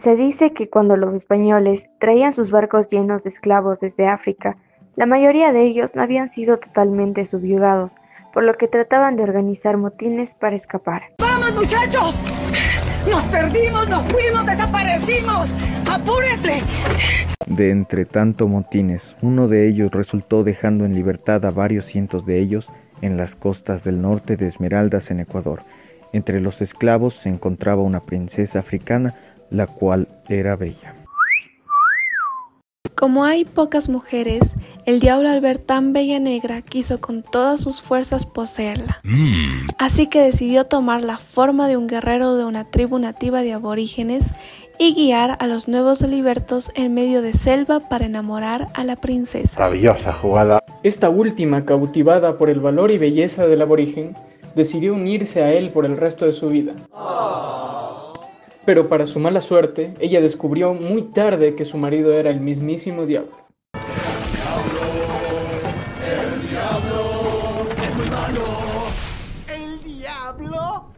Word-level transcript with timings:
Se 0.00 0.16
dice 0.16 0.52
que 0.52 0.68
cuando 0.68 0.96
los 0.96 1.14
españoles 1.14 1.88
traían 1.98 2.32
sus 2.32 2.50
barcos 2.50 2.88
llenos 2.88 3.24
de 3.24 3.30
esclavos 3.30 3.80
desde 3.80 4.08
África, 4.08 4.56
la 4.96 5.06
mayoría 5.06 5.52
de 5.52 5.62
ellos 5.62 5.94
no 5.94 6.02
habían 6.02 6.28
sido 6.28 6.58
totalmente 6.58 7.24
subyugados, 7.24 7.94
por 8.32 8.42
lo 8.44 8.54
que 8.54 8.68
trataban 8.68 9.16
de 9.16 9.22
organizar 9.22 9.76
motines 9.76 10.34
para 10.34 10.56
escapar. 10.56 11.02
¡Vamos 11.18 11.54
muchachos! 11.54 12.24
¡Nos 13.10 13.24
perdimos, 13.24 13.88
nos 13.88 14.06
fuimos, 14.06 14.46
desaparecimos! 14.46 15.54
¡Apúrense! 15.90 16.60
De 17.46 17.70
entre 17.70 18.04
tanto 18.04 18.48
motines, 18.48 19.14
uno 19.22 19.48
de 19.48 19.68
ellos 19.68 19.90
resultó 19.90 20.44
dejando 20.44 20.84
en 20.84 20.94
libertad 20.94 21.44
a 21.44 21.50
varios 21.50 21.86
cientos 21.86 22.24
de 22.24 22.38
ellos 22.38 22.68
en 23.02 23.16
las 23.16 23.34
costas 23.34 23.84
del 23.84 24.00
norte 24.00 24.36
de 24.36 24.46
Esmeraldas 24.46 25.10
en 25.10 25.20
Ecuador. 25.20 25.60
Entre 26.12 26.40
los 26.40 26.60
esclavos 26.60 27.14
se 27.14 27.28
encontraba 27.28 27.82
una 27.82 28.00
princesa 28.00 28.60
africana, 28.60 29.14
la 29.52 29.66
cual 29.66 30.08
era 30.28 30.56
bella. 30.56 30.96
Como 32.94 33.24
hay 33.24 33.44
pocas 33.44 33.88
mujeres, 33.88 34.54
el 34.86 35.00
diablo 35.00 35.28
al 35.28 35.40
ver 35.40 35.58
tan 35.58 35.92
bella 35.92 36.20
negra 36.20 36.62
quiso 36.62 37.00
con 37.00 37.22
todas 37.24 37.60
sus 37.60 37.82
fuerzas 37.82 38.26
poseerla. 38.26 39.00
Así 39.78 40.06
que 40.06 40.22
decidió 40.22 40.66
tomar 40.66 41.02
la 41.02 41.16
forma 41.16 41.66
de 41.66 41.76
un 41.76 41.88
guerrero 41.88 42.36
de 42.36 42.44
una 42.44 42.70
tribu 42.70 43.00
nativa 43.00 43.42
de 43.42 43.54
aborígenes 43.54 44.26
y 44.78 44.94
guiar 44.94 45.36
a 45.40 45.46
los 45.46 45.68
nuevos 45.68 46.02
libertos 46.02 46.70
en 46.74 46.94
medio 46.94 47.22
de 47.22 47.32
selva 47.32 47.80
para 47.80 48.06
enamorar 48.06 48.68
a 48.74 48.84
la 48.84 48.96
princesa. 48.96 49.58
Maravillosa 49.58 50.12
jugada. 50.12 50.60
Esta 50.82 51.10
última, 51.10 51.64
cautivada 51.64 52.38
por 52.38 52.50
el 52.50 52.60
valor 52.60 52.90
y 52.90 52.98
belleza 52.98 53.46
del 53.46 53.62
aborigen, 53.62 54.16
decidió 54.54 54.94
unirse 54.94 55.42
a 55.42 55.52
él 55.52 55.70
por 55.70 55.86
el 55.86 55.96
resto 55.96 56.26
de 56.26 56.32
su 56.32 56.48
vida. 56.48 56.74
Pero 58.64 58.88
para 58.88 59.06
su 59.06 59.18
mala 59.18 59.40
suerte, 59.40 59.92
ella 59.98 60.20
descubrió 60.20 60.72
muy 60.72 61.02
tarde 61.02 61.56
que 61.56 61.64
su 61.64 61.76
marido 61.78 62.14
era 62.14 62.30
el 62.30 62.40
mismísimo 62.40 63.06
diablo. 63.06 63.32
¡El 66.06 66.48
diablo! 66.48 67.66
¡Es 67.84 67.96
muy 67.96 68.06
malo! 68.08 68.44
¿El 69.48 69.82
diablo? 69.82 70.92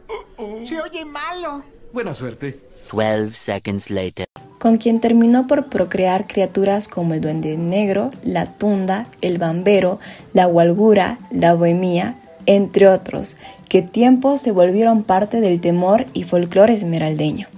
Se 0.65 0.79
oye 0.79 1.05
malo. 1.07 1.63
Buena 1.93 2.13
suerte. 2.13 2.61
12 2.93 3.33
seconds 3.33 3.91
later. 3.91 4.27
Con 4.59 4.77
quien 4.77 5.01
terminó 5.01 5.47
por 5.47 5.71
procrear 5.71 6.27
criaturas 6.27 6.87
como 6.87 7.15
el 7.15 7.23
duende 7.23 7.57
negro, 7.57 8.11
la 8.25 8.45
tunda, 8.45 9.07
el 9.23 9.39
bambero, 9.39 10.01
la 10.35 10.47
walgura, 10.47 11.19
la 11.31 11.55
bohemia, 11.55 12.17
entre 12.47 12.89
otros, 12.89 13.37
que 13.69 13.81
tiempo 13.83 14.37
se 14.37 14.53
volvieron 14.53 15.03
parte 15.03 15.41
del 15.41 15.61
temor 15.61 16.07
y 16.13 16.25
folclore 16.25 16.75
esmeraldeño. 16.75 17.49